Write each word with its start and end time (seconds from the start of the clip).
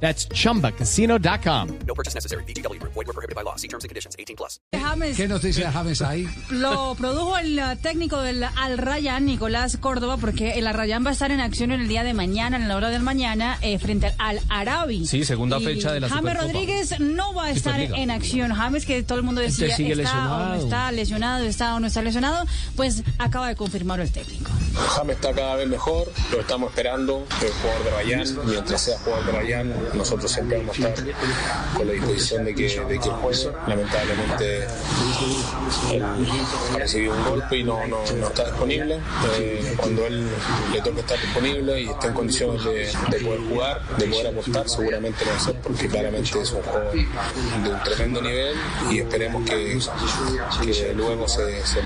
That's 0.00 0.28
chumbacasino.com. 0.28 1.68
No 1.86 1.94
purchase 1.94 2.14
necessary. 2.14 2.44
BGW. 2.44 2.80
Void 2.82 3.06
were 3.06 3.12
prohibited 3.12 3.34
by 3.34 3.42
law. 3.42 3.56
See 3.56 3.68
terms 3.68 3.84
and 3.84 3.88
conditions. 3.88 4.14
18 4.18 4.36
plus. 4.36 4.60
James 4.74 5.16
¿Qué 5.16 5.26
noticias 5.28 5.72
James 5.72 6.02
ahí? 6.02 6.28
lo 6.50 6.94
produjo 6.96 7.36
el 7.38 7.58
uh, 7.58 7.76
técnico 7.80 8.20
del 8.20 8.44
Al 8.44 8.78
Rayyan, 8.78 9.24
Nicolás 9.26 9.76
Córdoba, 9.78 10.16
porque 10.18 10.58
el 10.58 10.66
Al 10.66 10.74
Rayyan 10.74 11.04
va 11.04 11.10
a 11.10 11.12
estar 11.12 11.30
en 11.30 11.40
acción 11.40 11.72
en 11.72 11.80
el 11.80 11.88
día 11.88 12.04
de 12.04 12.14
mañana, 12.14 12.56
en 12.56 12.68
la 12.68 12.76
hora 12.76 12.90
del 12.90 13.02
mañana, 13.02 13.58
eh, 13.62 13.78
frente 13.78 14.12
al 14.18 14.40
Arabi. 14.48 15.06
Sí, 15.06 15.24
segunda 15.24 15.58
Y 15.58 15.64
fecha 15.64 15.92
de 15.92 16.00
la 16.00 16.08
James 16.08 16.32
Supercopa. 16.32 16.52
Rodríguez 16.52 17.00
no 17.00 17.34
va 17.34 17.46
a 17.46 17.50
estar 17.50 17.72
Superliga. 17.74 17.98
en 17.98 18.10
acción. 18.10 18.52
James, 18.52 18.86
que 18.86 19.02
todo 19.02 19.18
el 19.18 19.24
mundo 19.24 19.40
decía, 19.40 19.74
sigue 19.74 19.92
está 19.92 20.02
o 20.02 20.04
lesionado. 20.04 20.48
no 20.48 20.54
está 20.56 20.92
lesionado, 20.92 21.44
está 21.44 21.74
o 21.74 21.80
no 21.80 21.86
está 21.86 22.02
lesionado, 22.02 22.44
pues 22.76 23.02
acaba 23.18 23.48
de 23.48 23.56
confirmar 23.56 24.00
el 24.00 24.10
técnico. 24.12 24.50
James 24.94 25.16
está 25.16 25.32
cada 25.32 25.56
vez 25.56 25.68
mejor, 25.68 26.12
lo 26.32 26.40
estamos 26.40 26.70
esperando, 26.70 27.26
el 27.42 27.50
jugador 27.52 27.84
de 27.84 27.90
Bayern, 27.92 28.38
mientras 28.46 28.80
sea 28.82 28.98
jugador 28.98 29.24
de 29.26 29.32
Bayern, 29.32 29.74
nosotros 29.94 30.30
siempre 30.30 30.58
vamos 30.58 30.78
a 30.78 30.88
estar 30.88 31.04
con 31.76 31.86
la 31.86 31.92
disposición 31.92 32.44
de 32.44 32.54
que, 32.54 32.62
de 32.62 32.98
que 32.98 33.10
juegue. 33.10 33.50
Lamentablemente 33.66 34.66
él 35.92 36.02
ha 36.02 36.78
recibido 36.78 37.14
un 37.14 37.24
golpe 37.24 37.58
y 37.58 37.64
no, 37.64 37.86
no, 37.86 38.02
está 38.04 38.44
disponible. 38.44 38.98
Eh, 39.38 39.74
cuando 39.76 40.06
él 40.06 40.28
le 40.72 40.80
toque 40.80 41.00
estar 41.00 41.20
disponible 41.20 41.80
y 41.80 41.88
esté 41.88 42.06
en 42.08 42.14
condiciones 42.14 42.64
de, 42.64 42.92
de 43.10 43.24
poder 43.24 43.40
jugar, 43.48 43.96
de 43.96 44.06
poder 44.06 44.26
aportar, 44.28 44.68
seguramente 44.68 45.24
lo 45.24 45.30
va 45.30 45.36
a 45.36 45.40
hacer 45.40 45.60
porque 45.60 45.88
claramente 45.88 46.40
es 46.40 46.52
un 46.52 46.62
jugador 46.62 46.92
de 46.92 47.70
un 47.70 47.82
tremendo 47.82 48.22
nivel 48.22 48.56
y 48.90 48.98
esperemos 49.00 49.48
que, 49.48 49.78
que 50.62 50.94
luego 50.94 51.28
se 51.28 51.85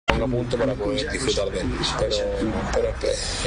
Ponga 0.11 0.25
a 0.25 0.27
punto 0.27 0.57
para 0.57 0.73
poder 0.75 1.11
disfrutar 1.11 1.49
de 1.51 1.61
él. 1.61 1.67
Pero, 1.99 2.15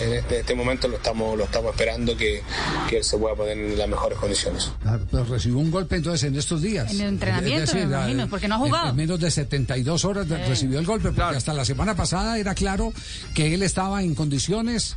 en 0.02 0.12
este, 0.14 0.40
este 0.40 0.54
momento 0.54 0.88
lo 0.88 0.96
estamos, 0.96 1.36
lo 1.36 1.44
estamos 1.44 1.70
esperando 1.72 2.16
que, 2.16 2.42
que 2.88 2.98
él 2.98 3.04
se 3.04 3.16
pueda 3.18 3.34
poner 3.34 3.56
en 3.58 3.78
las 3.78 3.88
mejores 3.88 4.18
condiciones. 4.18 4.70
Claro, 4.82 5.06
pero 5.10 5.24
recibió 5.24 5.58
un 5.58 5.70
golpe 5.70 5.96
entonces 5.96 6.24
en 6.28 6.36
estos 6.36 6.62
días. 6.62 6.90
En 6.92 7.00
el 7.00 7.08
entrenamiento, 7.08 7.64
Es 7.64 7.74
me 7.74 7.82
imagino, 7.82 8.24
eh, 8.24 8.26
porque 8.28 8.48
no 8.48 8.54
ha 8.54 8.58
en- 8.58 8.64
jugado. 8.64 8.90
En 8.90 8.96
menos 8.96 9.20
de 9.20 9.30
72 9.30 10.04
horas 10.04 10.28
de- 10.28 10.44
recibió 10.46 10.78
el 10.78 10.86
golpe, 10.86 11.08
porque 11.12 11.36
hasta 11.36 11.52
la 11.54 11.64
semana 11.64 11.94
pasada 11.94 12.38
era 12.38 12.54
claro 12.54 12.92
que 13.34 13.54
él 13.54 13.62
estaba 13.62 14.02
en 14.02 14.14
condiciones. 14.14 14.96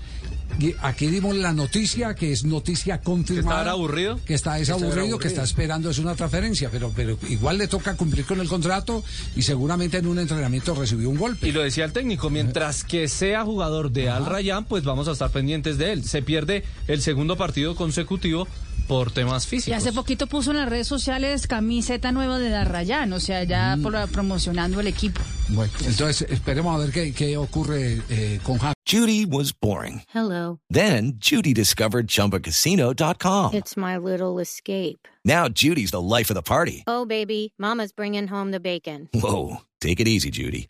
Aquí 0.81 1.07
dimos 1.07 1.35
la 1.35 1.53
noticia, 1.53 2.15
que 2.15 2.31
es 2.31 2.43
noticia 2.45 2.99
confirmada. 3.01 3.57
¿Estará 3.57 3.71
aburrido? 3.71 4.19
Que 4.25 4.33
está 4.33 4.57
es 4.57 4.69
aburrido, 4.69 5.19
que 5.19 5.27
está 5.27 5.43
esperando 5.43 5.89
es 5.89 5.99
una 5.99 6.15
transferencia, 6.15 6.69
pero, 6.71 6.91
pero 6.95 7.17
igual 7.29 7.57
le 7.57 7.67
toca 7.67 7.95
cumplir 7.95 8.25
con 8.25 8.39
el 8.39 8.47
contrato 8.47 9.03
y 9.35 9.41
seguramente 9.41 9.97
en 9.97 10.07
un 10.07 10.17
entrenamiento 10.19 10.73
recibió 10.73 11.09
un 11.09 11.17
golpe. 11.17 11.49
Y 11.49 11.51
lo 11.57 11.63
decía 11.63 11.85
el 11.85 11.93
técnico, 11.93 12.29
mientras 12.29 12.83
que 12.83 13.07
sea 13.07 13.43
jugador 13.43 13.91
de 13.91 14.09
Al 14.09 14.25
Rayyan, 14.25 14.65
pues 14.65 14.83
vamos 14.83 15.07
a 15.07 15.11
estar 15.11 15.29
pendientes 15.31 15.77
de 15.77 15.91
él. 15.91 16.03
Se 16.03 16.21
pierde 16.21 16.63
el 16.87 17.01
segundo 17.01 17.35
partido 17.35 17.75
consecutivo 17.75 18.47
por 18.87 19.11
temas 19.11 19.45
Y 19.45 19.49
físicos. 19.49 19.77
hace 19.77 19.91
poquito 19.91 20.27
puso 20.27 20.51
en 20.51 20.57
las 20.57 20.69
redes 20.69 20.87
sociales 20.87 21.45
camiseta 21.47 22.13
nueva 22.13 22.39
de 22.39 22.55
Al 22.55 22.67
Rayyan, 22.67 23.11
o 23.11 23.19
sea, 23.19 23.43
ya 23.43 23.75
Mm. 23.75 23.81
por- 23.81 24.07
promocionando 24.11 24.79
el 24.79 24.87
equipo. 24.87 25.19
Bueno, 25.49 25.73
entonces 25.85 26.25
esperemos 26.29 26.73
a 26.75 26.77
ver 26.85 26.91
qué, 26.93 27.11
qué 27.13 27.35
ocurre 27.35 28.01
eh, 28.09 28.39
con 28.43 28.57
James. 28.59 28.73
Judy 28.89 29.25
was 29.25 29.51
boring. 29.59 30.01
Hello. 30.13 30.59
Then 30.69 31.19
Judy 31.19 31.53
discovered 31.53 32.07
ChumbaCasino.com. 32.07 33.53
It's 33.53 33.75
my 33.75 33.97
little 33.97 34.39
escape. 34.41 34.99
Now 35.25 35.47
Judy's 35.49 35.91
the 35.91 36.01
life 36.01 36.29
of 36.31 36.35
the 36.35 36.41
party. 36.43 36.83
Oh, 36.87 37.05
baby, 37.05 37.51
Mama's 37.57 37.91
bringing 37.93 38.27
home 38.29 38.51
the 38.51 38.59
bacon. 38.61 39.09
Whoa, 39.13 39.63
take 39.81 39.99
it 39.99 40.07
easy, 40.07 40.29
Judy. 40.31 40.69